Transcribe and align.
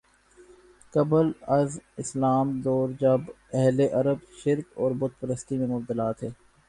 قبل 0.93 1.27
از 1.57 1.71
اسلام 1.97 2.47
دور 2.61 2.89
جب 3.01 3.21
اہل 3.53 3.79
عرب 3.93 4.19
شرک 4.43 4.65
اور 4.75 4.91
بت 4.99 5.19
پرستی 5.19 5.57
میں 5.57 5.67
مبتلا 5.67 6.11
تھے 6.11 6.29